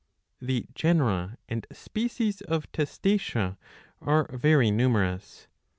The 0.41 0.65
genera 0.73 1.37
and 1.47 1.67
species 1.71 2.41
of 2.41 2.71
Testacea 2.71 3.59
are 4.01 4.27
very 4.35 4.71
numerous. 4.71 5.45